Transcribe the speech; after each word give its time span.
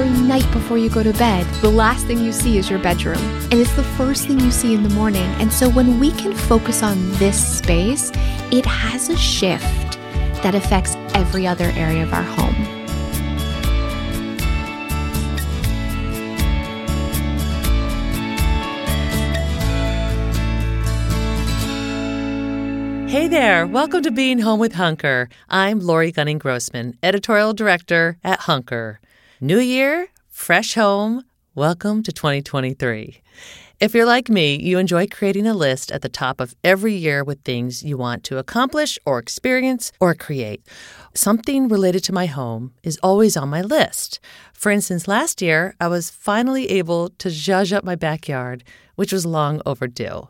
Every 0.00 0.28
night 0.28 0.48
before 0.52 0.78
you 0.78 0.88
go 0.88 1.02
to 1.02 1.12
bed, 1.14 1.44
the 1.60 1.68
last 1.68 2.06
thing 2.06 2.20
you 2.20 2.30
see 2.30 2.56
is 2.56 2.70
your 2.70 2.78
bedroom. 2.78 3.18
And 3.50 3.54
it's 3.54 3.74
the 3.74 3.82
first 3.82 4.28
thing 4.28 4.38
you 4.38 4.52
see 4.52 4.72
in 4.72 4.84
the 4.84 4.88
morning. 4.90 5.26
And 5.40 5.52
so 5.52 5.68
when 5.68 5.98
we 5.98 6.12
can 6.12 6.32
focus 6.32 6.84
on 6.84 7.10
this 7.14 7.58
space, 7.58 8.12
it 8.52 8.64
has 8.64 9.08
a 9.08 9.16
shift 9.16 9.64
that 10.44 10.54
affects 10.54 10.94
every 11.14 11.48
other 11.48 11.72
area 11.74 12.04
of 12.04 12.14
our 12.14 12.22
home. 12.22 12.54
Hey 23.08 23.26
there, 23.26 23.66
welcome 23.66 24.04
to 24.04 24.12
Being 24.12 24.38
Home 24.38 24.60
with 24.60 24.74
Hunker. 24.74 25.28
I'm 25.48 25.80
Lori 25.80 26.12
Gunning 26.12 26.38
Grossman, 26.38 26.96
editorial 27.02 27.52
director 27.52 28.16
at 28.22 28.38
Hunker. 28.38 29.00
New 29.40 29.60
year, 29.60 30.08
fresh 30.28 30.74
home, 30.74 31.22
welcome 31.54 32.02
to 32.02 32.10
2023. 32.10 33.22
If 33.80 33.94
you're 33.94 34.06
like 34.06 34.28
me, 34.28 34.56
you 34.60 34.76
enjoy 34.76 35.06
creating 35.06 35.46
a 35.46 35.54
list 35.54 35.92
at 35.92 36.02
the 36.02 36.08
top 36.08 36.40
of 36.40 36.56
every 36.64 36.94
year 36.94 37.22
with 37.22 37.44
things 37.44 37.84
you 37.84 37.96
want 37.96 38.24
to 38.24 38.38
accomplish 38.38 38.98
or 39.06 39.20
experience 39.20 39.92
or 40.00 40.16
create. 40.16 40.66
Something 41.14 41.68
related 41.68 42.02
to 42.04 42.12
my 42.12 42.26
home 42.26 42.72
is 42.82 42.98
always 43.04 43.36
on 43.36 43.48
my 43.48 43.62
list. 43.62 44.18
For 44.52 44.72
instance, 44.72 45.06
last 45.06 45.40
year, 45.40 45.76
I 45.80 45.86
was 45.86 46.10
finally 46.10 46.68
able 46.70 47.10
to 47.18 47.28
zhuzh 47.28 47.72
up 47.72 47.84
my 47.84 47.94
backyard, 47.94 48.64
which 48.96 49.12
was 49.12 49.24
long 49.24 49.62
overdue. 49.64 50.28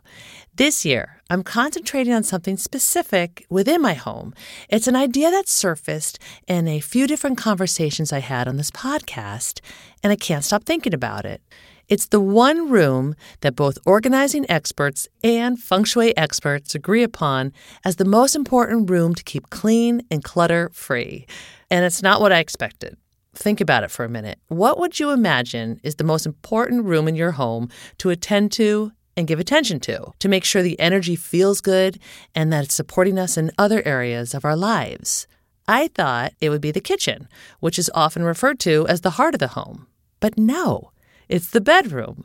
This 0.55 0.85
year, 0.85 1.23
I'm 1.31 1.43
concentrating 1.43 2.13
on 2.13 2.25
something 2.25 2.59
specific 2.59 3.47
within 3.49 3.81
my 3.81 3.95
home. 3.95 4.35
It's 4.69 4.89
an 4.89 4.97
idea 4.97 5.31
that 5.31 5.49
surfaced 5.49 6.19
in 6.47 6.69
a 6.69 6.81
few 6.81 7.07
different 7.07 7.39
conversations 7.39 8.13
I 8.13 8.19
had 8.19 8.47
on 8.47 8.59
this 8.59 8.71
podcast, 8.71 9.61
and 10.03 10.13
I 10.13 10.17
can't 10.17 10.45
stop 10.45 10.65
thinking 10.65 10.93
about 10.93 11.25
it. 11.25 11.41
It's 11.89 12.09
the 12.09 12.21
one 12.21 12.69
room 12.69 13.15
that 13.41 13.57
both 13.57 13.79
organizing 13.87 14.45
experts 14.51 15.09
and 15.25 15.59
feng 15.59 15.85
shui 15.85 16.15
experts 16.19 16.75
agree 16.75 17.03
upon 17.03 17.51
as 17.83 17.97
the 17.97 18.05
most 18.05 18.37
important 18.37 18.91
room 18.91 19.15
to 19.15 19.25
keep 19.25 19.49
clean 19.49 20.03
and 20.11 20.23
clutter 20.23 20.69
free. 20.75 21.27
And 21.71 21.87
it's 21.87 22.03
not 22.03 22.21
what 22.21 22.31
I 22.31 22.41
expected. 22.41 22.99
Think 23.35 23.63
about 23.63 23.85
it 23.85 23.91
for 23.91 24.05
a 24.05 24.09
minute. 24.09 24.39
What 24.49 24.79
would 24.79 25.01
you 25.01 25.13
imagine 25.13 25.81
is 25.83 25.95
the 25.95 26.05
most 26.05 26.27
important 26.27 26.85
room 26.85 27.09
in 27.09 27.17
your 27.17 27.33
home 27.33 27.71
to 27.99 28.11
attend 28.11 28.53
to 28.53 28.93
and 29.17 29.27
give 29.27 29.41
attention 29.41 29.81
to, 29.81 30.13
to 30.19 30.29
make 30.29 30.45
sure 30.45 30.63
the 30.63 30.79
energy 30.79 31.17
feels 31.17 31.63
good 31.63 31.99
and 32.35 32.53
that 32.53 32.65
it's 32.65 32.75
supporting 32.75 33.19
us 33.19 33.39
in 33.39 33.51
other 33.57 33.83
areas 33.87 34.35
of 34.35 34.45
our 34.45 34.57
lives? 34.57 35.27
I 35.67 35.89
thought 35.89 36.35
it 36.43 36.51
would 36.51 36.61
be 36.61 36.71
the 36.71 36.81
kitchen, 36.81 37.29
which 37.61 37.79
is 37.79 37.91
often 37.95 38.25
referred 38.25 38.61
to 38.61 38.87
as 38.89 39.01
the 39.01 39.11
heart 39.11 39.35
of 39.35 39.41
the 39.41 39.49
home. 39.49 39.87
But 40.21 40.37
no, 40.37 40.93
it's 41.29 41.51
the 41.51 41.61
bedroom. 41.61 42.25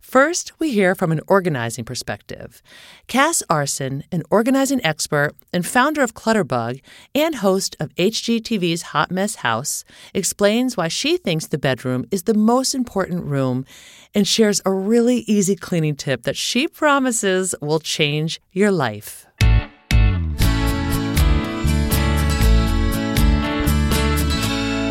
First, 0.00 0.52
we 0.58 0.70
hear 0.70 0.94
from 0.94 1.12
an 1.12 1.20
organizing 1.26 1.84
perspective. 1.84 2.62
Cas 3.08 3.42
Aarssen, 3.50 4.04
an 4.10 4.22
organizing 4.30 4.80
expert 4.84 5.34
and 5.52 5.66
founder 5.66 6.00
of 6.00 6.14
Clutterbug 6.14 6.80
and 7.14 7.34
host 7.36 7.76
of 7.78 7.94
HGTV's 7.96 8.82
Hot 8.82 9.10
Mess 9.10 9.36
House, 9.36 9.84
explains 10.14 10.76
why 10.76 10.88
she 10.88 11.18
thinks 11.18 11.46
the 11.46 11.58
bedroom 11.58 12.06
is 12.10 12.22
the 12.22 12.32
most 12.32 12.74
important 12.74 13.26
room 13.26 13.66
and 14.14 14.26
shares 14.26 14.62
a 14.64 14.72
really 14.72 15.18
easy 15.26 15.54
cleaning 15.54 15.96
tip 15.96 16.22
that 16.22 16.36
she 16.36 16.66
promises 16.66 17.54
will 17.60 17.80
change 17.80 18.40
your 18.52 18.70
life. 18.70 19.26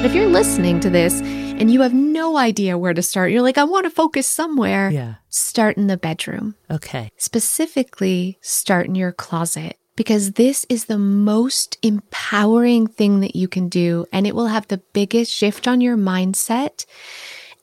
If 0.05 0.13
you're 0.13 0.27
listening 0.27 0.79
to 0.81 0.91
this 0.91 1.21
Mm-hmm. 1.57 1.61
and 1.61 1.73
you 1.73 1.81
have 1.81 1.93
no 1.93 2.37
idea 2.37 2.77
where 2.77 2.93
to 2.93 3.01
start, 3.01 3.31
you're 3.31 3.41
like, 3.41 3.57
I 3.57 3.63
want 3.63 3.85
to 3.85 3.89
focus 3.89 4.27
somewhere. 4.27 4.91
Yeah. 4.91 5.15
Start 5.29 5.75
in 5.75 5.87
the 5.87 5.97
bedroom. 5.97 6.55
Okay. 6.69 7.11
Specifically, 7.17 8.37
start 8.41 8.85
in 8.85 8.93
your 8.93 9.11
closet 9.11 9.77
because 9.95 10.33
this 10.33 10.67
is 10.69 10.85
the 10.85 10.99
most 10.99 11.79
empowering 11.81 12.85
thing 12.85 13.21
that 13.21 13.35
you 13.35 13.47
can 13.47 13.69
do. 13.69 14.05
And 14.13 14.27
it 14.27 14.35
will 14.35 14.47
have 14.47 14.67
the 14.67 14.83
biggest 14.93 15.33
shift 15.33 15.67
on 15.67 15.81
your 15.81 15.97
mindset 15.97 16.85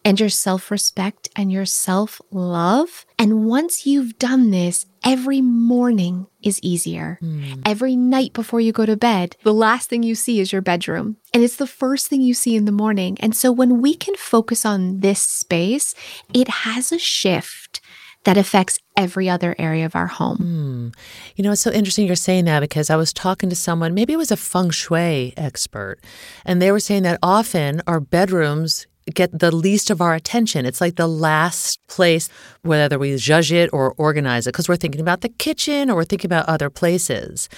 and 0.05 0.19
your 0.19 0.29
self 0.29 0.73
respect 0.73 1.29
and 1.37 1.53
your 1.53 1.65
self 1.65 2.21
love. 2.33 3.07
And 3.17 3.47
once 3.47 3.87
you've 3.87 4.19
done 4.19 4.51
this, 4.51 4.87
every 5.05 5.41
morning 5.41 6.27
is 6.43 6.59
easier. 6.63 7.19
Mm. 7.23 7.63
Every 7.65 7.95
night 7.95 8.33
before 8.33 8.61
you 8.61 8.73
go 8.73 8.87
to 8.87 8.97
bed, 8.97 9.37
the 9.43 9.55
last 9.55 9.89
thing 9.89 10.03
you 10.03 10.15
see 10.15 10.41
is 10.41 10.53
your 10.53 10.63
bedroom. 10.63 11.17
And 11.33 11.43
it's 11.43 11.57
the 11.57 11.67
first 11.67 12.09
thing 12.09 12.23
you 12.23 12.35
see 12.35 12.57
in 12.57 12.65
the 12.65 12.73
morning. 12.73 13.17
And 13.21 13.37
so 13.37 13.53
when 13.53 13.81
we 13.81 13.95
can 13.95 14.15
focus 14.17 14.65
on 14.65 15.01
this 15.01 15.21
space, 15.21 15.95
it 16.33 16.49
has 16.49 16.91
a 16.91 16.99
shift 16.99 17.81
that 18.25 18.39
affects 18.39 18.79
every 18.97 19.29
other 19.29 19.55
area 19.59 19.85
of 19.85 19.95
our 19.95 20.07
home. 20.07 20.93
Mm. 20.95 20.97
You 21.37 21.45
know, 21.45 21.53
it's 21.53 21.61
so 21.61 21.71
interesting 21.71 22.07
you're 22.07 22.17
saying 22.17 22.47
that 22.47 22.61
because 22.61 22.89
I 22.89 22.97
was 22.97 23.13
talking 23.13 23.51
to 23.51 23.57
someone, 23.57 23.95
maybe 23.95 24.15
it 24.15 24.19
was 24.19 24.31
a 24.31 24.37
feng 24.37 24.71
shui 24.71 25.35
expert, 25.37 25.99
and 26.45 26.61
they 26.61 26.73
were 26.73 26.81
saying 26.81 27.03
that 27.03 27.19
often 27.23 27.83
our 27.87 28.01
bedrooms 28.01 28.87
get 29.13 29.39
the 29.39 29.55
least 29.55 29.91
of 29.91 30.01
our 30.01 30.15
attention. 30.15 30.65
It's 30.65 30.81
like 30.81 30.97
the 30.97 31.09
last 31.09 31.79
place, 31.89 32.29
whether 32.63 32.99
we 32.99 33.17
judge 33.17 33.53
it 33.53 33.71
or 33.73 33.93
organize 33.99 34.47
it, 34.47 34.53
because 34.53 34.69
we're 34.69 34.77
thinking 34.77 35.01
about 35.01 35.21
the 35.21 35.29
kitchen 35.29 35.91
or 35.91 35.97
we're 35.97 36.05
thinking 36.05 36.29
about 36.29 36.49
other 36.49 36.71
places. 36.71 37.49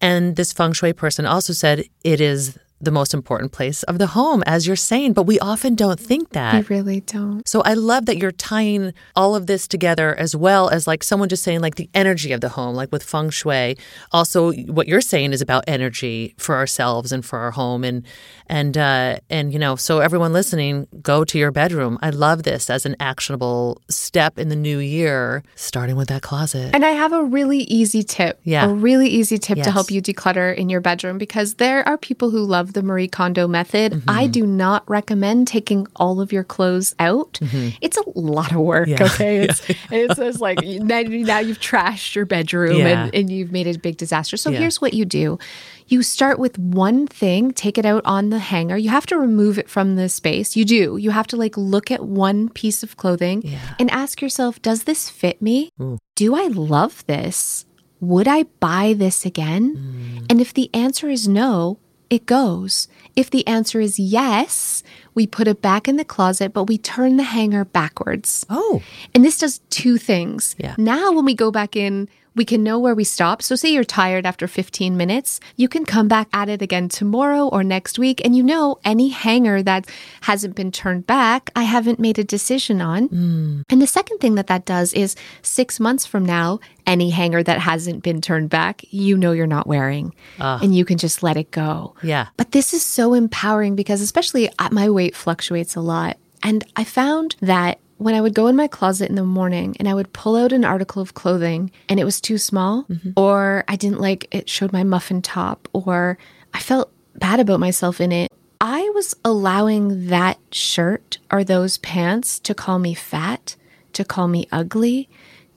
And 0.00 0.36
this 0.36 0.52
feng 0.52 0.72
shui 0.72 0.92
person 0.92 1.26
also 1.26 1.52
said 1.52 1.84
it 2.04 2.20
is 2.20 2.58
the 2.80 2.90
most 2.90 3.14
important 3.14 3.52
place 3.52 3.82
of 3.84 3.98
the 3.98 4.08
home, 4.08 4.42
as 4.46 4.66
you're 4.66 4.76
saying, 4.76 5.14
but 5.14 5.22
we 5.22 5.38
often 5.38 5.74
don't 5.74 5.98
think 5.98 6.30
that. 6.30 6.68
We 6.68 6.76
really 6.76 7.00
don't. 7.00 7.46
So 7.48 7.62
I 7.62 7.72
love 7.72 8.06
that 8.06 8.18
you're 8.18 8.32
tying 8.32 8.92
all 9.14 9.34
of 9.34 9.46
this 9.46 9.66
together 9.66 10.14
as 10.14 10.36
well 10.36 10.68
as 10.68 10.86
like 10.86 11.02
someone 11.02 11.28
just 11.28 11.42
saying 11.42 11.60
like 11.60 11.76
the 11.76 11.88
energy 11.94 12.32
of 12.32 12.42
the 12.42 12.50
home, 12.50 12.74
like 12.74 12.92
with 12.92 13.02
feng 13.02 13.30
shui. 13.30 13.76
Also, 14.12 14.52
what 14.52 14.88
you're 14.88 15.00
saying 15.00 15.32
is 15.32 15.40
about 15.40 15.64
energy 15.66 16.34
for 16.36 16.54
ourselves 16.54 17.12
and 17.12 17.24
for 17.24 17.38
our 17.38 17.50
home, 17.50 17.82
and 17.82 18.04
and 18.46 18.76
uh, 18.76 19.18
and 19.30 19.52
you 19.52 19.58
know, 19.58 19.76
so 19.76 20.00
everyone 20.00 20.34
listening, 20.34 20.86
go 21.00 21.24
to 21.24 21.38
your 21.38 21.50
bedroom. 21.50 21.98
I 22.02 22.10
love 22.10 22.42
this 22.42 22.68
as 22.68 22.84
an 22.84 22.96
actionable 23.00 23.80
step 23.88 24.38
in 24.38 24.50
the 24.50 24.56
new 24.56 24.78
year, 24.78 25.42
starting 25.54 25.96
with 25.96 26.08
that 26.08 26.22
closet. 26.22 26.74
And 26.74 26.84
I 26.84 26.90
have 26.90 27.12
a 27.12 27.24
really 27.24 27.60
easy 27.60 28.02
tip. 28.02 28.38
Yeah, 28.44 28.66
a 28.66 28.74
really 28.74 29.08
easy 29.08 29.38
tip 29.38 29.56
yes. 29.56 29.66
to 29.66 29.72
help 29.72 29.90
you 29.90 30.02
declutter 30.02 30.54
in 30.54 30.68
your 30.68 30.80
bedroom 30.82 31.16
because 31.16 31.54
there 31.54 31.86
are 31.88 31.96
people 31.96 32.30
who 32.30 32.44
love 32.44 32.65
the 32.72 32.82
Marie 32.82 33.08
Kondo 33.08 33.46
method. 33.46 33.92
Mm-hmm. 33.92 34.10
I 34.10 34.26
do 34.26 34.46
not 34.46 34.88
recommend 34.88 35.48
taking 35.48 35.86
all 35.96 36.20
of 36.20 36.32
your 36.32 36.44
clothes 36.44 36.94
out. 36.98 37.34
Mm-hmm. 37.42 37.76
It's 37.80 37.96
a 37.96 38.04
lot 38.14 38.52
of 38.52 38.58
work, 38.58 38.88
yeah. 38.88 39.04
okay? 39.04 39.38
It's, 39.38 39.68
yeah. 39.68 39.74
it's, 39.90 40.18
it's, 40.18 40.40
like 40.40 40.58
now, 40.62 41.02
now, 41.02 41.38
you've 41.38 41.60
trashed 41.60 42.14
your 42.14 42.26
bedroom 42.26 42.78
yeah. 42.78 43.04
and, 43.04 43.14
and, 43.14 43.30
you've 43.30 43.52
made 43.52 43.66
a 43.66 43.78
big 43.78 43.96
disaster. 43.96 44.36
So 44.36 44.50
here's 44.50 44.80
what 44.80 44.94
you 44.94 45.04
do 45.04 45.38
you 45.88 46.02
start 46.02 46.38
with 46.38 46.58
one 46.58 47.06
thing, 47.06 47.52
take 47.52 47.78
it 47.78 47.86
out 47.86 48.04
on 48.04 48.30
the 48.30 48.38
hanger. 48.38 48.76
You 48.76 48.90
have 48.90 49.06
to 49.06 49.18
remove 49.18 49.58
it 49.58 49.68
from 49.68 49.96
the 49.96 50.08
space. 50.08 50.56
You 50.56 50.64
do. 50.64 50.96
You 50.96 51.10
have 51.10 51.26
to 51.28 51.36
like 51.36 51.56
look 51.56 51.90
at 51.90 52.04
one 52.04 52.48
piece 52.48 52.82
of 52.82 52.96
clothing 52.96 53.56
and 53.78 53.90
ask 53.90 54.20
yourself, 54.20 54.60
does 54.62 54.84
this 54.84 55.08
fit 55.08 55.40
me? 55.40 55.70
Ooh. 55.80 55.98
Do 56.16 56.34
I 56.34 56.48
love 56.48 57.06
this? 57.06 57.66
Would 58.00 58.28
I 58.28 58.44
buy 58.60 58.94
this 58.96 59.24
again? 59.24 59.76
Mm. 59.76 60.26
And 60.30 60.40
if 60.40 60.52
the 60.52 60.70
answer 60.74 61.08
is 61.08 61.26
no, 61.26 61.78
it 62.10 62.26
goes. 62.26 62.88
If 63.14 63.30
the 63.30 63.46
answer 63.46 63.80
is 63.80 63.98
yes, 63.98 64.82
we 65.14 65.26
put 65.26 65.48
it 65.48 65.62
back 65.62 65.88
in 65.88 65.96
the 65.96 66.04
closet, 66.04 66.52
but 66.52 66.64
we 66.64 66.78
turn 66.78 67.16
the 67.16 67.24
hanger 67.24 67.64
backwards. 67.64 68.44
Oh. 68.48 68.82
And 69.14 69.24
this 69.24 69.38
does 69.38 69.60
two 69.70 69.98
things. 69.98 70.54
Yeah. 70.58 70.74
Now, 70.78 71.12
when 71.12 71.24
we 71.24 71.34
go 71.34 71.50
back 71.50 71.74
in, 71.76 72.08
we 72.36 72.44
can 72.44 72.62
know 72.62 72.78
where 72.78 72.94
we 72.94 73.02
stop. 73.02 73.42
So, 73.42 73.56
say 73.56 73.72
you're 73.72 73.82
tired 73.82 74.26
after 74.26 74.46
15 74.46 74.96
minutes, 74.96 75.40
you 75.56 75.68
can 75.68 75.84
come 75.84 76.06
back 76.06 76.28
at 76.32 76.48
it 76.48 76.62
again 76.62 76.88
tomorrow 76.88 77.48
or 77.48 77.64
next 77.64 77.98
week. 77.98 78.20
And 78.24 78.36
you 78.36 78.42
know, 78.42 78.78
any 78.84 79.08
hanger 79.08 79.62
that 79.62 79.88
hasn't 80.20 80.54
been 80.54 80.70
turned 80.70 81.06
back, 81.06 81.50
I 81.56 81.62
haven't 81.62 81.98
made 81.98 82.18
a 82.18 82.24
decision 82.24 82.80
on. 82.80 83.08
Mm. 83.08 83.62
And 83.70 83.82
the 83.82 83.86
second 83.86 84.18
thing 84.18 84.36
that 84.36 84.46
that 84.46 84.66
does 84.66 84.92
is 84.92 85.16
six 85.42 85.80
months 85.80 86.06
from 86.06 86.24
now, 86.24 86.60
any 86.86 87.10
hanger 87.10 87.42
that 87.42 87.58
hasn't 87.58 88.02
been 88.02 88.20
turned 88.20 88.50
back, 88.50 88.82
you 88.90 89.16
know 89.16 89.32
you're 89.32 89.46
not 89.46 89.66
wearing. 89.66 90.14
Ah. 90.38 90.60
And 90.62 90.74
you 90.74 90.84
can 90.84 90.98
just 90.98 91.22
let 91.22 91.36
it 91.36 91.50
go. 91.50 91.94
Yeah. 92.02 92.28
But 92.36 92.52
this 92.52 92.74
is 92.74 92.84
so 92.84 93.14
empowering 93.14 93.74
because, 93.74 94.00
especially 94.00 94.50
uh, 94.58 94.68
my 94.70 94.90
weight 94.90 95.16
fluctuates 95.16 95.74
a 95.74 95.80
lot. 95.80 96.18
And 96.42 96.64
I 96.76 96.84
found 96.84 97.34
that 97.40 97.80
when 97.98 98.14
I 98.14 98.20
would 98.20 98.34
go 98.34 98.46
in 98.46 98.56
my 98.56 98.68
closet 98.68 99.08
in 99.08 99.16
the 99.16 99.24
morning 99.24 99.76
and 99.78 99.88
I 99.88 99.94
would 99.94 100.12
pull 100.12 100.36
out 100.36 100.52
an 100.52 100.64
article 100.64 101.00
of 101.00 101.14
clothing 101.14 101.70
and 101.88 101.98
it 101.98 102.04
was 102.04 102.20
too 102.20 102.38
small, 102.38 102.84
mm-hmm. 102.84 103.10
or 103.16 103.64
I 103.68 103.76
didn't 103.76 104.00
like 104.00 104.28
it 104.30 104.48
showed 104.48 104.72
my 104.72 104.84
muffin 104.84 105.22
top, 105.22 105.68
or 105.72 106.18
I 106.52 106.60
felt 106.60 106.92
bad 107.14 107.40
about 107.40 107.60
myself 107.60 108.00
in 108.00 108.12
it, 108.12 108.30
I 108.60 108.90
was 108.94 109.14
allowing 109.24 110.08
that 110.08 110.38
shirt 110.52 111.18
or 111.30 111.44
those 111.44 111.78
pants 111.78 112.38
to 112.40 112.54
call 112.54 112.78
me 112.78 112.94
fat, 112.94 113.56
to 113.92 114.04
call 114.04 114.28
me 114.28 114.48
ugly, 114.52 115.08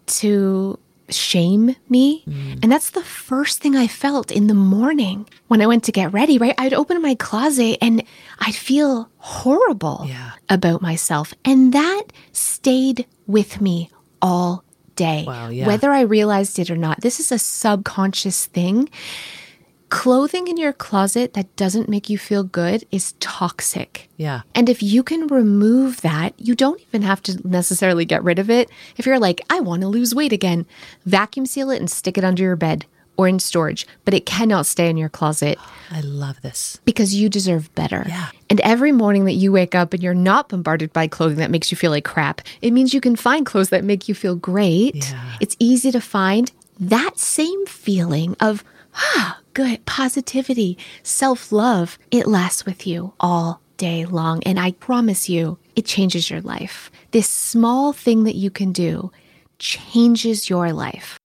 to 0.08 0.80
shame 1.12 1.76
me. 1.90 2.24
Mm. 2.28 2.60
And 2.64 2.72
that's 2.72 2.92
the 2.92 3.04
first 3.04 3.62
thing 3.62 3.76
I 3.76 3.88
felt 3.88 4.32
in 4.32 4.48
the 4.48 4.54
morning 4.54 5.28
when 5.48 5.62
I 5.62 5.68
went 5.68 5.84
to 5.86 5.92
get 5.92 6.14
ready, 6.14 6.38
right? 6.38 6.56
I'd 6.58 6.74
open 6.74 7.02
my 7.02 7.16
closet 7.16 7.78
and 7.82 8.04
I'd 8.40 8.56
feel 8.56 9.10
horrible 9.18 10.06
Yeah. 10.08 10.32
about 10.50 10.82
myself. 10.82 11.34
And 11.46 11.74
that 11.74 12.04
stayed 12.32 13.06
with 13.28 13.62
me 13.62 13.90
all 14.22 14.64
day. 14.96 15.24
Wow, 15.26 15.50
yeah. 15.50 15.66
Whether 15.68 15.92
I 15.92 16.02
realized 16.02 16.60
it 16.60 16.70
or 16.70 16.76
not, 16.78 17.02
this 17.02 17.20
is 17.20 17.32
a 17.32 17.40
subconscious 17.40 18.46
thing. 18.48 18.90
Clothing 19.90 20.48
in 20.48 20.58
your 20.58 20.72
closet 20.74 21.34
that 21.34 21.56
doesn't 21.56 21.90
make 21.90 22.10
you 22.10 22.18
feel 22.20 22.44
good 22.44 22.86
is 22.92 23.14
toxic. 23.20 24.08
Yeah. 24.18 24.42
And 24.54 24.70
if 24.70 24.84
you 24.84 25.02
can 25.02 25.26
remove 25.28 26.02
that, 26.02 26.34
you 26.38 26.54
don't 26.54 26.80
even 26.82 27.02
have 27.02 27.24
to 27.24 27.40
necessarily 27.48 28.06
get 28.06 28.24
rid 28.24 28.38
of 28.38 28.52
it. 28.52 28.70
If 28.98 29.08
you're 29.08 29.20
like, 29.20 29.42
I 29.50 29.60
want 29.62 29.82
to 29.82 29.88
lose 29.88 30.14
weight 30.14 30.32
again, 30.32 30.68
vacuum 31.06 31.48
seal 31.48 31.72
it 31.72 31.80
and 31.80 31.90
stick 31.90 32.18
it 32.20 32.24
under 32.24 32.44
your 32.44 32.56
bed 32.56 32.86
or 33.18 33.28
in 33.28 33.40
storage, 33.40 33.88
but 34.06 34.14
it 34.14 34.28
cannot 34.28 34.68
stay 34.68 34.90
in 34.90 34.96
your 34.96 35.10
closet 35.10 35.58
I 35.92 36.02
love 36.02 36.40
this. 36.42 36.80
because 36.86 37.16
you 37.16 37.28
deserve 37.28 37.74
better. 37.74 38.06
Yeah. 38.08 38.30
And 38.50 38.60
every 38.62 38.92
morning 38.92 39.26
that 39.26 39.34
you 39.34 39.52
wake 39.52 39.74
up 39.74 39.94
and 39.94 40.04
you're 40.04 40.14
not 40.14 40.50
bombarded 40.50 40.94
by 40.94 41.08
clothing 41.08 41.40
that 41.40 41.52
makes 41.52 41.72
you 41.72 41.78
feel 41.78 41.92
like 41.92 42.06
crap, 42.06 42.42
it 42.62 42.72
means 42.72 42.94
you 42.94 43.02
can 43.02 43.16
find 43.16 43.44
clothes 43.46 43.70
that 43.70 43.84
make 43.84 44.08
you 44.08 44.14
feel 44.14 44.36
great. 44.36 45.10
Yeah. 45.12 45.36
It's 45.42 45.56
easy 45.60 45.92
to 45.92 46.00
find 46.00 46.52
that 46.80 47.18
same 47.18 47.66
feeling 47.66 48.36
of, 48.40 48.64
ah, 49.00 49.40
good, 49.54 49.86
positivity, 49.86 50.78
self 51.04 51.52
love. 51.52 51.98
It 52.12 52.28
lasts 52.28 52.66
with 52.66 52.86
you 52.86 53.14
all 53.20 53.62
day 53.78 54.06
long. 54.06 54.44
And 54.44 54.60
I 54.60 54.74
promise 54.74 55.30
you, 55.30 55.58
it 55.76 55.86
changes 55.86 56.30
your 56.30 56.42
life. 56.42 56.92
This 57.12 57.28
small 57.30 57.94
thing 57.94 58.26
that 58.26 58.36
you 58.36 58.52
can 58.52 58.72
do 58.72 59.12
changes 59.58 60.50
your 60.50 60.72
life. 60.74 61.18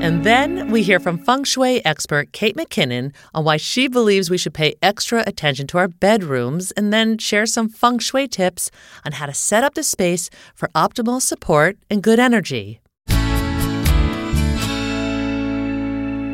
And 0.00 0.22
then 0.22 0.70
we 0.70 0.84
hear 0.84 1.00
from 1.00 1.18
feng 1.18 1.42
shui 1.42 1.84
expert 1.84 2.32
Kate 2.32 2.56
McKinnon 2.56 3.12
on 3.34 3.44
why 3.44 3.56
she 3.56 3.88
believes 3.88 4.30
we 4.30 4.38
should 4.38 4.54
pay 4.54 4.74
extra 4.80 5.24
attention 5.26 5.66
to 5.66 5.78
our 5.78 5.88
bedrooms 5.88 6.70
and 6.72 6.92
then 6.92 7.18
share 7.18 7.46
some 7.46 7.68
feng 7.68 7.98
shui 7.98 8.28
tips 8.28 8.70
on 9.04 9.12
how 9.12 9.26
to 9.26 9.34
set 9.34 9.64
up 9.64 9.74
the 9.74 9.82
space 9.82 10.30
for 10.54 10.68
optimal 10.68 11.20
support 11.20 11.78
and 11.90 12.00
good 12.02 12.20
energy. 12.20 12.80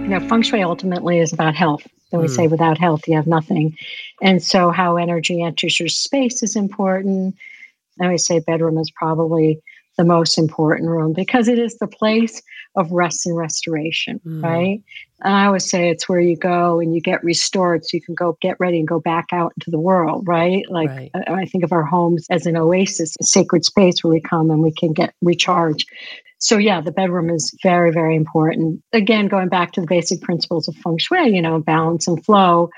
You 0.04 0.10
know, 0.10 0.20
feng 0.28 0.42
shui 0.42 0.62
ultimately 0.62 1.18
is 1.18 1.32
about 1.32 1.54
health. 1.54 1.86
So 2.10 2.20
we 2.20 2.28
say 2.28 2.46
mm. 2.46 2.50
without 2.50 2.76
health, 2.76 3.08
you 3.08 3.16
have 3.16 3.26
nothing. 3.26 3.74
And 4.20 4.42
so 4.42 4.70
how 4.70 4.96
energy 4.96 5.40
enters 5.40 5.80
your 5.80 5.88
space 5.88 6.42
is 6.42 6.56
important. 6.56 7.34
And 7.98 8.10
we 8.10 8.18
say 8.18 8.40
bedroom 8.40 8.76
is 8.76 8.90
probably 8.90 9.62
the 9.96 10.04
most 10.04 10.36
important 10.36 10.90
room 10.90 11.14
because 11.14 11.48
it 11.48 11.58
is 11.58 11.78
the 11.78 11.86
place 11.86 12.42
of 12.76 12.92
rest 12.92 13.24
and 13.24 13.34
restoration, 13.34 14.20
mm. 14.26 14.42
right? 14.42 14.82
And 15.22 15.34
I 15.34 15.46
always 15.46 15.68
say 15.68 15.88
it's 15.88 16.06
where 16.06 16.20
you 16.20 16.36
go 16.36 16.80
and 16.80 16.94
you 16.94 17.00
get 17.00 17.24
restored 17.24 17.86
so 17.86 17.96
you 17.96 18.02
can 18.02 18.14
go 18.14 18.36
get 18.42 18.60
ready 18.60 18.78
and 18.78 18.86
go 18.86 19.00
back 19.00 19.28
out 19.32 19.54
into 19.56 19.70
the 19.70 19.80
world, 19.80 20.28
right? 20.28 20.68
Like 20.68 20.90
Right. 20.90 21.10
I 21.14 21.32
I 21.32 21.44
think 21.46 21.64
of 21.64 21.72
our 21.72 21.84
homes 21.84 22.26
as 22.28 22.44
an 22.44 22.58
oasis, 22.58 23.16
a 23.20 23.24
sacred 23.24 23.64
space 23.64 24.04
where 24.04 24.12
we 24.12 24.20
come 24.20 24.50
and 24.50 24.62
we 24.62 24.72
can 24.72 24.92
get 24.92 25.14
recharged. 25.22 25.88
So 26.44 26.58
yeah, 26.58 26.82
the 26.82 26.92
bedroom 26.92 27.30
is 27.30 27.56
very, 27.62 27.90
very 27.90 28.14
important. 28.14 28.82
Again, 28.92 29.28
going 29.28 29.48
back 29.48 29.72
to 29.72 29.80
the 29.80 29.86
basic 29.86 30.20
principles 30.20 30.68
of 30.68 30.76
feng 30.76 30.98
shui, 30.98 31.34
you 31.34 31.40
know, 31.40 31.58
balance 31.58 32.06
and 32.06 32.22
flow. 32.22 32.68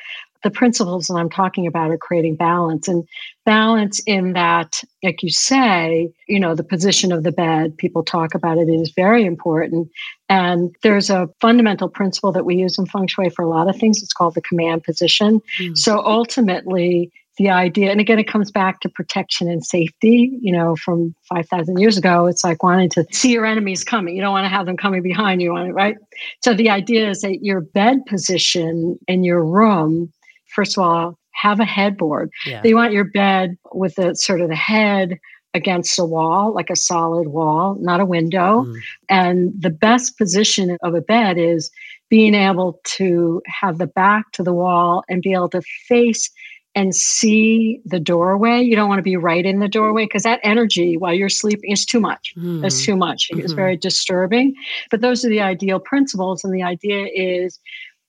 The 0.44 0.52
principles 0.52 1.08
that 1.08 1.14
I'm 1.14 1.28
talking 1.28 1.66
about 1.66 1.90
are 1.90 1.98
creating 1.98 2.36
balance 2.36 2.86
and 2.86 3.02
balance 3.46 4.00
in 4.06 4.34
that, 4.34 4.82
like 5.02 5.22
you 5.22 5.31
say, 5.31 6.12
you 6.28 6.38
know, 6.38 6.54
the 6.54 6.64
position 6.64 7.12
of 7.12 7.22
the 7.22 7.32
bed, 7.32 7.78
people 7.78 8.02
talk 8.02 8.34
about 8.34 8.58
it, 8.58 8.69
it 8.69 8.75
is 8.75 8.93
very 8.94 9.25
important. 9.25 9.88
And 10.28 10.75
there's 10.82 11.08
a 11.08 11.31
fundamental 11.40 11.88
principle 11.88 12.32
that 12.32 12.44
we 12.44 12.56
use 12.56 12.76
in 12.76 12.84
feng 12.84 13.06
shui 13.06 13.31
for 13.31 13.43
a 13.43 13.48
lot 13.48 13.70
of 13.70 13.76
things. 13.76 14.02
It's 14.02 14.12
called 14.12 14.34
the 14.34 14.43
command 14.43 14.84
position. 14.84 15.40
Hmm. 15.56 15.75
So 15.75 16.04
ultimately, 16.04 17.10
the 17.38 17.50
idea, 17.50 17.90
and 17.90 18.00
again, 18.00 18.19
it 18.19 18.28
comes 18.28 18.50
back 18.50 18.81
to 18.81 18.88
protection 18.88 19.49
and 19.49 19.64
safety. 19.64 20.37
You 20.40 20.52
know, 20.52 20.75
from 20.76 21.14
5,000 21.28 21.78
years 21.78 21.96
ago, 21.96 22.26
it's 22.26 22.42
like 22.42 22.62
wanting 22.62 22.90
to 22.90 23.06
see 23.12 23.32
your 23.32 23.46
enemies 23.46 23.84
coming. 23.84 24.16
You 24.16 24.22
don't 24.22 24.32
want 24.32 24.44
to 24.44 24.50
have 24.50 24.66
them 24.66 24.76
coming 24.76 25.02
behind 25.02 25.40
you, 25.40 25.52
want 25.52 25.69
it, 25.69 25.72
right? 25.72 25.96
So 26.42 26.52
the 26.52 26.70
idea 26.70 27.10
is 27.10 27.20
that 27.20 27.44
your 27.44 27.60
bed 27.60 28.04
position 28.06 28.99
in 29.06 29.22
your 29.22 29.44
room, 29.44 30.12
first 30.46 30.76
of 30.76 30.82
all, 30.82 31.19
have 31.37 31.61
a 31.61 31.65
headboard. 31.65 32.31
Yeah. 32.47 32.62
You 32.65 32.77
want 32.77 32.93
your 32.93 33.05
bed 33.05 33.56
with 33.73 33.94
the 33.97 34.15
sort 34.15 34.41
of 34.41 34.49
the 34.49 34.56
head 34.56 35.19
against 35.55 35.99
a 35.99 36.05
wall, 36.05 36.53
like 36.55 36.71
a 36.71 36.77
solid 36.77 37.29
wall, 37.29 37.77
not 37.81 38.00
a 38.00 38.05
window. 38.05 38.65
Mm. 38.65 38.81
And 39.09 39.53
the 39.59 39.71
best 39.71 40.19
position 40.19 40.77
of 40.83 40.94
a 40.94 41.00
bed 41.00 41.38
is 41.38 41.71
being 42.11 42.35
able 42.35 42.81
to 42.85 43.43
have 43.47 43.79
the 43.79 43.87
back 43.87 44.31
to 44.33 44.43
the 44.43 44.53
wall 44.53 45.03
and 45.09 45.23
be 45.23 45.33
able 45.33 45.49
to 45.50 45.62
face 45.88 46.31
and 46.75 46.94
see 46.94 47.81
the 47.87 47.99
doorway. 47.99 48.61
You 48.61 48.77
don't 48.77 48.88
want 48.88 48.99
to 48.99 49.03
be 49.03 49.17
right 49.17 49.47
in 49.47 49.61
the 49.61 49.69
doorway 49.69 50.05
because 50.05 50.25
that 50.25 50.41
energy 50.43 50.99
while 50.99 51.15
you're 51.15 51.31
sleeping 51.31 51.73
is 51.73 51.87
too 51.87 52.00
much. 52.00 52.35
Mm. 52.37 52.62
It's 52.65 52.85
too 52.85 52.97
much. 52.97 53.29
It's 53.31 53.55
Mhm. 53.55 53.56
very 53.56 53.77
disturbing. 53.79 54.55
But 54.91 55.00
those 55.00 55.25
are 55.25 55.31
the 55.31 55.41
ideal 55.41 55.81
principles. 55.81 56.44
And 56.44 56.53
the 56.53 56.62
idea 56.62 57.06
is 57.15 57.59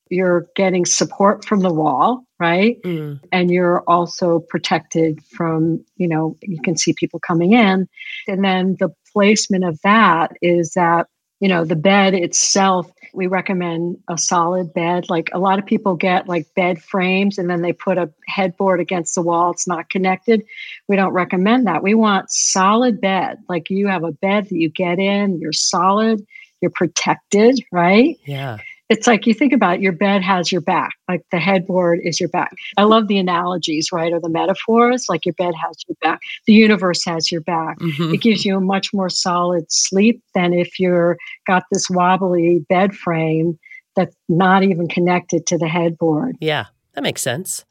you're 0.10 0.48
getting 0.58 0.86
support 0.86 1.46
from 1.46 1.62
the 1.62 1.74
wall, 1.74 2.27
right? 2.40 2.82
Mm. 2.84 3.20
and 3.32 3.52
you're 3.52 3.82
also 3.88 4.40
protected 4.40 5.24
from 5.26 5.84
you 5.96 6.08
know 6.08 6.36
you 6.42 6.62
can 6.62 6.78
see 6.78 6.94
people 6.94 7.20
coming 7.20 7.54
in. 7.54 7.88
And 8.28 8.44
then 8.44 8.76
the 8.80 8.90
placement 9.14 9.64
of 9.64 9.80
that 9.84 10.32
is 10.42 10.74
that 10.74 11.08
you 11.40 11.50
know 11.50 11.66
the 11.66 11.76
bed 11.76 12.14
itself 12.14 12.92
we 13.14 13.28
recommend 13.28 13.98
a 14.10 14.18
solid 14.18 14.74
bed. 14.74 15.10
Like 15.10 15.30
a 15.34 15.40
lot 15.40 15.58
of 15.58 15.66
people 15.66 15.96
get 15.96 16.28
like 16.28 16.54
bed 16.56 16.82
frames 16.84 17.38
and 17.38 17.50
then 17.50 17.62
they 17.62 17.74
put 17.74 17.98
a 17.98 18.12
headboard 18.28 18.80
against 18.80 19.16
the 19.16 19.22
wall. 19.22 19.52
It's 19.52 19.68
not 19.68 19.90
connected. 19.90 20.44
We 20.88 20.96
don't 20.96 21.14
recommend 21.14 21.66
that. 21.66 21.82
We 21.82 21.96
want 21.96 22.30
solid 22.30 23.02
bed. 23.02 23.38
Like 23.50 23.70
you 23.70 23.88
have 23.88 24.04
a 24.04 24.12
bed 24.12 24.46
that 24.46 24.56
you 24.56 24.70
get 24.70 25.00
in 25.00 25.40
you're 25.40 25.54
solid 25.54 26.26
you're 26.62 26.72
protected 26.72 27.64
right? 27.72 28.18
Yeah. 28.26 28.58
It's 28.90 29.08
like 29.08 29.26
you 29.28 29.34
think 29.34 29.54
about 29.54 29.76
it, 29.76 29.82
your 29.82 29.92
bed 29.92 30.22
has 30.24 30.52
your 30.52 30.62
back, 30.62 30.92
like 31.10 31.22
the 31.32 31.40
headboard 31.40 32.00
is 32.04 32.20
your 32.20 32.30
back. 32.30 32.54
I 32.78 32.84
love 32.84 33.08
the 33.08 33.18
analogies, 33.18 33.90
right? 33.92 34.14
Or 34.14 34.20
the 34.20 34.30
metaphors, 34.30 35.08
like 35.10 35.26
your 35.26 35.34
bed 35.34 35.54
has 35.62 35.76
your 35.88 35.98
back, 36.02 36.20
the 36.46 36.54
universe 36.54 37.04
has 37.06 37.32
your 37.32 37.42
back. 37.42 37.80
Mhm. 37.80 38.14
It 38.14 38.22
gives 38.22 38.46
you 38.46 38.58
a 38.58 38.62
much 38.62 38.94
more 38.94 39.10
solid 39.10 39.66
sleep 39.70 40.22
than 40.34 40.54
if 40.54 40.80
you're 40.80 41.18
got 41.46 41.64
this 41.72 41.90
wobbly 41.90 42.66
bed 42.70 42.96
frame 42.96 43.60
that's 43.96 44.16
not 44.30 44.64
even 44.64 44.88
connected 44.88 45.46
to 45.48 45.58
the 45.58 45.68
headboard. 45.68 46.38
Yeah, 46.40 46.66
that 46.94 47.04
makes 47.04 47.22
sense. 47.22 47.66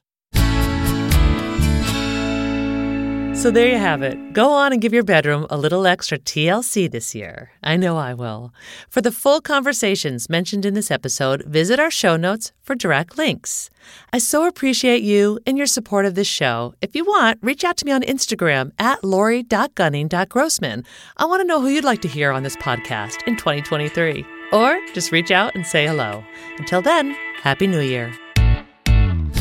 So 3.37 3.51
there 3.53 3.69
you 3.69 3.77
have 3.77 4.03
it. 4.03 4.33
Go 4.33 4.51
on 4.51 4.73
and 4.73 4.83
give 4.83 4.93
your 4.93 5.05
bedroom 5.05 5.47
a 5.51 5.57
little 5.57 5.87
extra 5.87 6.19
TLC 6.19 6.91
this 6.91 7.15
year. 7.15 7.51
I 7.63 7.77
know 7.77 7.97
I 7.97 8.13
will. 8.13 8.53
For 8.89 9.01
the 9.01 9.13
full 9.13 9.41
conversations 9.41 10.29
mentioned 10.29 10.65
in 10.65 10.75
this 10.75 10.91
episode, 10.91 11.45
visit 11.45 11.79
our 11.79 11.91
show 11.91 12.17
notes 12.17 12.51
for 12.63 12.75
direct 12.75 13.17
links. 13.17 13.71
I 14.13 14.19
so 14.19 14.49
appreciate 14.49 15.03
you 15.03 15.39
and 15.47 15.57
your 15.57 15.69
support 15.69 16.07
of 16.07 16.17
this 16.17 16.27
show. 16.27 16.75
If 16.81 16.97
you 16.97 17.05
want, 17.05 17.39
reach 17.41 17.63
out 17.63 17.77
to 17.77 17.85
me 17.85 17.93
on 17.93 18.03
Instagram 18.03 18.73
at 18.81 19.05
lori.gunning.grossman. 19.05 20.85
I 21.17 21.25
want 21.27 21.41
to 21.41 21.47
know 21.47 21.61
who 21.61 21.69
you'd 21.69 21.85
like 21.85 22.03
to 22.03 22.09
hear 22.09 22.33
on 22.33 22.43
this 22.43 22.57
podcast 22.57 23.23
in 23.29 23.37
2023. 23.37 24.27
Or 24.51 24.81
just 24.93 25.13
reach 25.13 25.31
out 25.31 25.55
and 25.55 25.65
say 25.65 25.87
hello. 25.87 26.25
Until 26.59 26.83
then, 26.83 27.15
Happy 27.43 27.69
New 27.69 27.81
Year. 27.81 28.13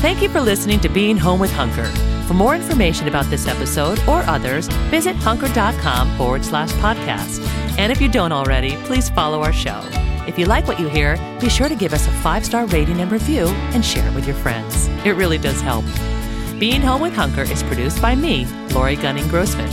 Thank 0.01 0.21
you 0.21 0.29
for 0.29 0.41
listening 0.41 0.79
to 0.81 0.89
Being 0.89 1.17
Home 1.17 1.39
with 1.39 1.51
Hunker. 1.51 1.85
For 2.27 2.33
more 2.33 2.55
information 2.55 3.07
about 3.07 3.25
this 3.25 3.47
episode 3.47 3.99
or 4.07 4.21
others, 4.23 4.67
visit 4.89 5.15
hunker.com 5.15 6.15
forward 6.17 6.45
slash 6.45 6.71
podcast. 6.73 7.39
And 7.77 7.91
if 7.91 7.99
you 8.01 8.07
don't 8.09 8.31
already, 8.31 8.75
please 8.83 9.09
follow 9.09 9.41
our 9.41 9.53
show. 9.53 9.81
If 10.27 10.37
you 10.39 10.45
like 10.45 10.67
what 10.67 10.79
you 10.79 10.87
hear, 10.87 11.17
be 11.39 11.49
sure 11.49 11.69
to 11.69 11.75
give 11.75 11.93
us 11.93 12.07
a 12.07 12.11
five 12.11 12.45
star 12.45 12.65
rating 12.67 13.01
and 13.01 13.11
review 13.11 13.47
and 13.73 13.83
share 13.83 14.07
it 14.07 14.13
with 14.13 14.25
your 14.27 14.35
friends. 14.37 14.87
It 15.05 15.15
really 15.15 15.37
does 15.37 15.61
help. 15.61 15.85
Being 16.59 16.81
Home 16.81 17.01
with 17.01 17.13
Hunker 17.13 17.41
is 17.43 17.63
produced 17.63 18.01
by 18.01 18.15
me, 18.15 18.45
Lori 18.73 18.95
Gunning 18.95 19.27
Grossman. 19.27 19.69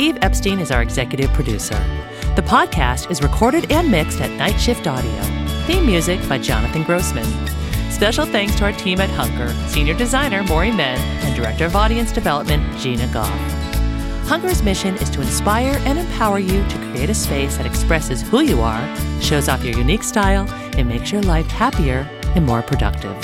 Eve 0.00 0.18
Epstein 0.22 0.58
is 0.60 0.70
our 0.70 0.82
executive 0.82 1.30
producer. 1.32 1.78
The 2.36 2.42
podcast 2.42 3.10
is 3.10 3.22
recorded 3.22 3.70
and 3.70 3.90
mixed 3.90 4.20
at 4.20 4.30
Night 4.30 4.58
Shift 4.58 4.86
Audio. 4.86 5.22
Theme 5.66 5.86
music 5.86 6.26
by 6.28 6.38
Jonathan 6.38 6.82
Grossman. 6.82 7.26
Special 8.02 8.26
thanks 8.26 8.56
to 8.56 8.64
our 8.64 8.72
team 8.72 9.00
at 9.00 9.08
Hunker, 9.10 9.54
Senior 9.68 9.94
Designer 9.94 10.42
Maury 10.42 10.72
Men, 10.72 10.98
and 11.24 11.36
Director 11.36 11.66
of 11.66 11.76
Audience 11.76 12.10
Development 12.10 12.60
Gina 12.76 13.06
Goff. 13.12 13.30
Hunker's 14.26 14.60
mission 14.60 14.96
is 14.96 15.08
to 15.10 15.20
inspire 15.20 15.80
and 15.84 16.00
empower 16.00 16.40
you 16.40 16.66
to 16.66 16.76
create 16.90 17.10
a 17.10 17.14
space 17.14 17.58
that 17.58 17.64
expresses 17.64 18.20
who 18.20 18.40
you 18.40 18.60
are, 18.60 18.96
shows 19.20 19.48
off 19.48 19.62
your 19.62 19.78
unique 19.78 20.02
style, 20.02 20.50
and 20.76 20.88
makes 20.88 21.12
your 21.12 21.22
life 21.22 21.46
happier 21.46 22.00
and 22.34 22.44
more 22.44 22.60
productive. 22.60 23.16